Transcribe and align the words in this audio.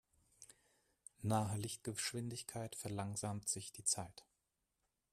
Nahe 1.21 1.59
Lichtgeschwindigkeit 1.59 2.73
verlangsamt 2.75 3.47
sich 3.47 3.71
die 3.71 3.83
Zeit. 3.83 4.25